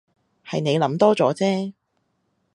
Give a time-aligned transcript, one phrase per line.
[0.43, 1.73] 係你諗多咗啫